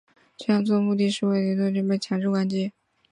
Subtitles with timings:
[0.35, 2.73] 这样做的目的是为了在移动设备被强制关机。